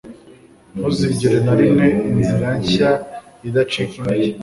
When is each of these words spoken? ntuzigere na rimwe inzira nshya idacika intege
ntuzigere 0.73 1.37
na 1.45 1.53
rimwe 1.59 1.85
inzira 2.09 2.47
nshya 2.61 2.91
idacika 3.47 3.93
intege 3.99 4.29